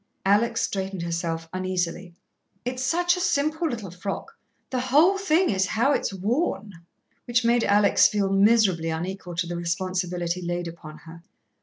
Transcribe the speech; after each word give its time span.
Alex 0.25 0.61
straightened 0.63 1.03
herself 1.03 1.47
uneasily. 1.53 2.15
"It's 2.65 2.81
such 2.81 3.15
a 3.15 3.19
simple 3.21 3.69
little 3.69 3.91
frock, 3.91 4.31
the 4.71 4.79
whole 4.79 5.19
thing 5.19 5.51
is 5.51 5.67
how 5.67 5.91
it's 5.91 6.11
worn...." 6.11 6.71
Which 7.25 7.45
made 7.45 7.63
Alex 7.63 8.07
feel 8.07 8.31
miserably 8.31 8.89
unequal 8.89 9.35
to 9.35 9.45
the 9.45 9.55
responsibility 9.55 10.41
laid 10.41 10.67
upon 10.67 10.97
her. 11.05 11.21